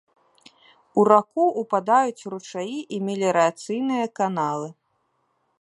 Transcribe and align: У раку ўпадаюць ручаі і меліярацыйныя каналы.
У 1.01 1.03
раку 1.13 1.45
ўпадаюць 1.63 2.27
ручаі 2.33 2.75
і 2.97 3.01
меліярацыйныя 3.11 4.05
каналы. 4.23 4.67